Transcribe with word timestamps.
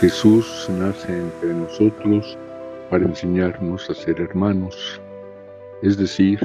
Jesús 0.00 0.68
nace 0.78 1.10
entre 1.10 1.54
nosotros 1.54 2.36
para 2.90 3.06
enseñarnos 3.06 3.88
a 3.88 3.94
ser 3.94 4.20
hermanos, 4.20 5.00
es 5.80 5.96
decir, 5.96 6.38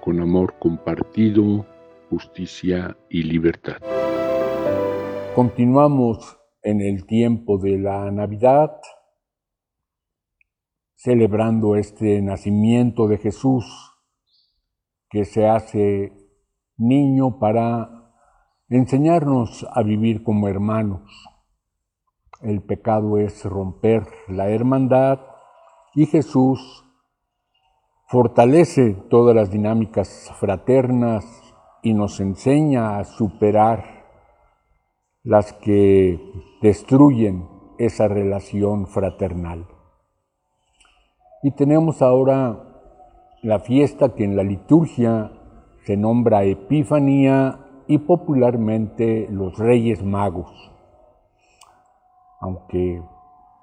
con 0.00 0.18
amor 0.18 0.54
compartido, 0.58 1.66
justicia 2.08 2.96
y 3.10 3.24
libertad. 3.24 3.76
Continuamos 5.34 6.38
en 6.62 6.80
el 6.80 7.04
tiempo 7.04 7.58
de 7.58 7.76
la 7.76 8.10
Navidad, 8.10 8.80
celebrando 10.94 11.76
este 11.76 12.22
nacimiento 12.22 13.08
de 13.08 13.18
Jesús 13.18 13.66
que 15.10 15.26
se 15.26 15.46
hace 15.46 16.14
niño 16.78 17.38
para 17.38 18.10
enseñarnos 18.70 19.66
a 19.70 19.82
vivir 19.82 20.22
como 20.22 20.48
hermanos. 20.48 21.33
El 22.44 22.60
pecado 22.60 23.16
es 23.16 23.42
romper 23.46 24.06
la 24.28 24.50
hermandad 24.50 25.20
y 25.94 26.04
Jesús 26.04 26.84
fortalece 28.06 28.92
todas 29.08 29.34
las 29.34 29.50
dinámicas 29.50 30.30
fraternas 30.38 31.24
y 31.82 31.94
nos 31.94 32.20
enseña 32.20 32.98
a 32.98 33.04
superar 33.04 34.04
las 35.22 35.54
que 35.54 36.20
destruyen 36.60 37.48
esa 37.78 38.08
relación 38.08 38.88
fraternal. 38.88 39.66
Y 41.42 41.52
tenemos 41.52 42.02
ahora 42.02 42.60
la 43.42 43.60
fiesta 43.60 44.14
que 44.14 44.24
en 44.24 44.36
la 44.36 44.42
liturgia 44.42 45.32
se 45.86 45.96
nombra 45.96 46.44
Epifanía 46.44 47.60
y 47.86 47.98
popularmente 47.98 49.28
los 49.30 49.58
Reyes 49.58 50.04
Magos. 50.04 50.73
Aunque 52.44 53.02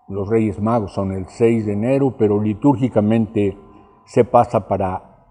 los 0.08 0.28
Reyes 0.28 0.60
Magos 0.60 0.94
son 0.94 1.12
el 1.12 1.28
6 1.28 1.68
de 1.68 1.74
enero, 1.74 2.16
pero 2.18 2.42
litúrgicamente 2.42 3.56
se 4.06 4.26
pasa 4.26 4.68
para 4.68 5.28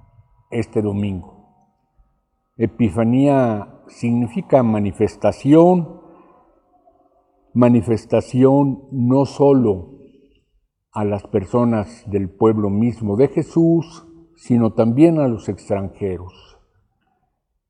este 0.52 0.80
domingo. 0.80 1.34
Epifanía 2.56 3.82
significa 3.88 4.62
manifestación, 4.62 6.00
manifestación 7.52 8.84
no 8.92 9.26
solo 9.26 9.98
a 10.92 11.04
las 11.04 11.24
personas 11.24 12.08
del 12.08 12.30
pueblo 12.30 12.70
mismo 12.70 13.16
de 13.16 13.26
Jesús, 13.26 14.06
sino 14.36 14.74
también 14.74 15.18
a 15.18 15.26
los 15.26 15.48
extranjeros. 15.48 16.56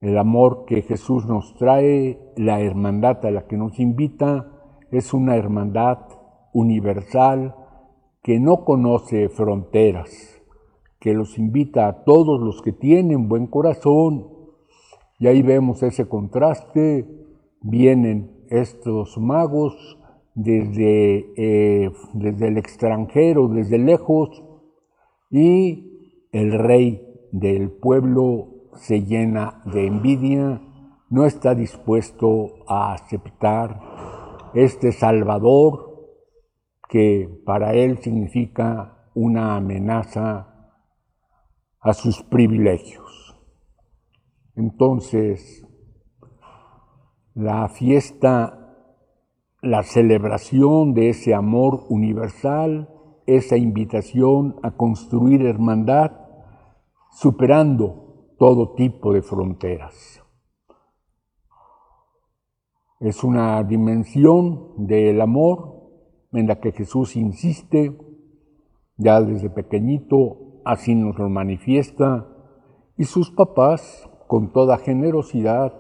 El 0.03 0.19
amor 0.19 0.67
que 0.67 0.83
Jesús 0.83 1.25
nos 1.25 1.55
trae, 1.55 2.21
la 2.37 2.61
hermandad 2.61 3.25
a 3.25 3.31
la 3.31 3.47
que 3.47 3.57
nos 3.57 3.81
invita, 3.81 4.60
es 4.91 5.15
una 5.15 5.37
hermandad 5.37 5.99
universal 6.53 7.55
que 8.23 8.39
no 8.39 8.65
conoce 8.65 9.29
fronteras, 9.29 10.43
que 10.99 11.15
los 11.15 11.39
invita 11.39 11.89
a 11.89 12.05
todos 12.05 12.41
los 12.41 12.61
que 12.63 12.73
tienen 12.73 13.29
buen 13.29 13.47
corazón. 13.47 14.27
Y 15.19 15.27
ahí 15.27 15.43
vemos 15.43 15.83
ese 15.83 16.09
contraste, 16.09 17.07
vienen 17.63 18.45
estos 18.51 19.17
magos 19.19 19.99
desde, 20.35 21.33
eh, 21.37 21.91
desde 22.15 22.49
el 22.49 22.59
extranjero, 22.59 23.49
desde 23.49 23.79
lejos, 23.79 24.43
y 25.31 26.27
el 26.33 26.59
rey 26.59 27.07
del 27.33 27.71
pueblo 27.71 28.49
se 28.75 29.05
llena 29.05 29.63
de 29.67 29.87
envidia, 29.87 30.63
no 31.09 31.27
está 31.27 31.55
dispuesto 31.55 32.65
a 32.69 32.95
aceptar 32.95 33.90
este 34.55 34.93
Salvador 34.93 36.09
que 36.89 37.29
para 37.45 37.75
él 37.75 37.99
significa 37.99 39.11
una 39.15 39.57
amenaza 39.57 40.73
a 41.81 41.93
sus 41.95 42.23
privilegios. 42.23 43.37
Entonces, 44.57 45.65
la 47.35 47.69
fiesta 47.69 48.61
la 49.63 49.83
celebración 49.83 50.95
de 50.95 51.11
ese 51.11 51.35
amor 51.35 51.85
universal, 51.91 52.89
esa 53.27 53.57
invitación 53.57 54.57
a 54.63 54.71
construir 54.73 55.43
hermandad, 55.43 56.13
superando 57.11 58.35
todo 58.39 58.75
tipo 58.75 59.13
de 59.13 59.21
fronteras. 59.21 60.20
Es 63.01 63.25
una 63.25 63.65
dimensión 63.65 64.75
del 64.77 65.23
amor 65.23 65.91
en 66.33 66.47
la 66.47 66.61
que 66.61 66.73
Jesús 66.73 67.17
insiste, 67.17 67.97
ya 68.99 69.23
desde 69.23 69.49
pequeñito, 69.49 70.61
así 70.67 70.95
nos 70.95 71.19
lo 71.19 71.31
manifiesta, 71.31 72.29
y 72.99 73.05
sus 73.05 73.31
papás, 73.31 74.07
con 74.27 74.53
toda 74.53 74.77
generosidad, 74.77 75.73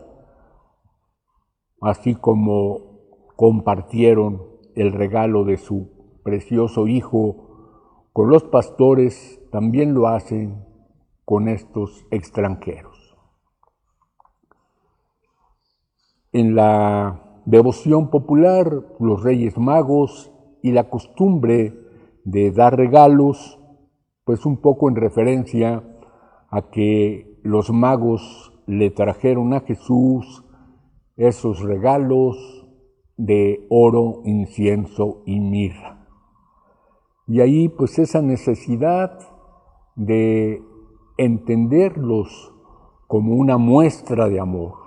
así 1.83 2.15
como 2.15 3.01
compartieron 3.37 4.43
el 4.75 4.91
regalo 4.93 5.45
de 5.45 5.59
su 5.59 5.91
precioso 6.25 6.89
Hijo 6.89 8.09
con 8.15 8.31
los 8.31 8.45
pastores, 8.45 9.41
también 9.53 9.93
lo 9.93 10.09
hacen 10.09 10.65
con 11.27 11.49
estos 11.49 12.07
extranjeros. 12.11 13.00
En 16.33 16.55
la 16.55 17.43
devoción 17.45 18.09
popular, 18.11 18.85
los 19.01 19.25
Reyes 19.25 19.59
Magos 19.59 20.33
y 20.63 20.71
la 20.71 20.89
costumbre 20.89 21.75
de 22.25 22.53
dar 22.53 22.77
regalos, 22.77 23.59
pues 24.25 24.47
un 24.47 24.61
poco 24.61 24.89
en 24.89 24.95
referencia 24.95 25.83
a 26.49 26.71
que 26.71 27.41
los 27.43 27.71
magos 27.71 28.53
le 28.67 28.91
trajeron 28.91 29.55
a 29.55 29.61
Jesús 29.61 30.45
esos 31.17 31.63
regalos 31.63 32.37
de 33.17 33.67
oro, 33.69 34.23
incienso 34.25 35.23
y 35.27 35.41
mirra. 35.41 36.07
Y 37.27 37.41
ahí 37.41 37.69
pues 37.69 37.99
esa 37.99 38.23
necesidad 38.23 39.19
de 39.97 40.63
entenderlos 41.19 42.55
como 43.09 43.35
una 43.35 43.59
muestra 43.59 44.29
de 44.29 44.39
amor. 44.39 44.80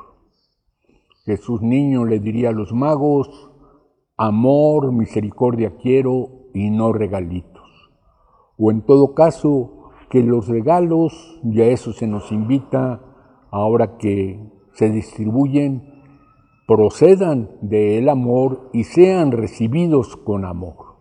Jesús 1.25 1.61
niño 1.61 2.05
le 2.05 2.19
diría 2.19 2.49
a 2.49 2.53
los 2.53 2.73
magos, 2.73 3.51
amor, 4.17 4.91
misericordia 4.91 5.77
quiero 5.81 6.49
y 6.53 6.69
no 6.69 6.93
regalitos. 6.93 7.63
O 8.57 8.71
en 8.71 8.81
todo 8.81 9.13
caso, 9.13 9.91
que 10.09 10.21
los 10.21 10.47
regalos, 10.47 11.39
y 11.43 11.61
a 11.61 11.65
eso 11.65 11.91
se 11.91 12.05
nos 12.05 12.31
invita 12.31 13.01
ahora 13.49 13.97
que 13.97 14.51
se 14.73 14.89
distribuyen, 14.89 15.93
procedan 16.67 17.49
del 17.61 18.09
amor 18.09 18.69
y 18.73 18.83
sean 18.83 19.31
recibidos 19.31 20.15
con 20.15 20.45
amor, 20.45 20.97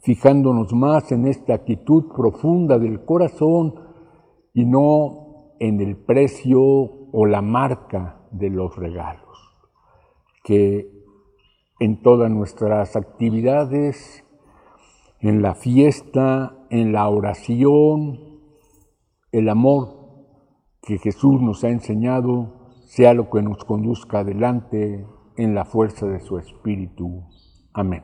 fijándonos 0.00 0.72
más 0.72 1.12
en 1.12 1.26
esta 1.26 1.54
actitud 1.54 2.06
profunda 2.14 2.78
del 2.78 3.04
corazón 3.04 3.74
y 4.52 4.64
no 4.64 5.54
en 5.60 5.80
el 5.80 5.96
precio 5.96 6.60
o 6.60 7.26
la 7.26 7.42
marca 7.42 8.26
de 8.32 8.50
los 8.50 8.76
regalos, 8.76 9.31
que 10.42 10.90
en 11.80 12.00
todas 12.02 12.30
nuestras 12.30 12.96
actividades, 12.96 14.24
en 15.20 15.42
la 15.42 15.54
fiesta, 15.54 16.56
en 16.70 16.92
la 16.92 17.08
oración, 17.08 18.40
el 19.30 19.48
amor 19.48 20.02
que 20.82 20.98
Jesús 20.98 21.40
nos 21.40 21.64
ha 21.64 21.70
enseñado 21.70 22.62
sea 22.84 23.14
lo 23.14 23.30
que 23.30 23.40
nos 23.40 23.64
conduzca 23.64 24.18
adelante 24.18 25.06
en 25.36 25.54
la 25.54 25.64
fuerza 25.64 26.06
de 26.06 26.20
su 26.20 26.38
Espíritu. 26.38 27.24
Amén. 27.72 28.02